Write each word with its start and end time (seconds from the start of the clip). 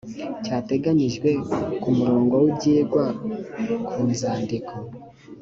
cyategenyijwe 0.45 1.29
ku 1.81 1.89
murongo 1.97 2.33
w 2.41 2.45
ibyigwa 2.51 3.05
ku 3.89 3.99
nzandiko 4.11 4.73